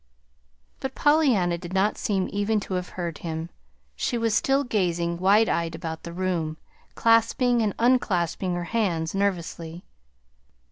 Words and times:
But 0.79 0.95
Pollyanna 0.95 1.59
did 1.59 1.73
not 1.73 1.95
seem 1.95 2.27
even 2.31 2.59
to 2.61 2.73
have 2.73 2.89
heard 2.97 3.19
him. 3.19 3.51
She 3.95 4.17
was 4.17 4.33
still 4.33 4.63
gazing, 4.63 5.19
wide 5.19 5.47
eyed 5.47 5.75
about 5.75 6.01
the 6.01 6.11
room, 6.11 6.57
clasping 6.95 7.61
and 7.61 7.75
unclasping 7.77 8.55
her 8.55 8.63
hands 8.63 9.13
nervously. 9.13 9.85